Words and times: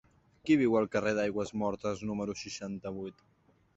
Qui 0.47 0.55
viu 0.61 0.77
al 0.79 0.87
carrer 0.95 1.11
d'Aigüesmortes 1.19 2.01
número 2.13 2.37
seixanta-vuit? 2.45 3.23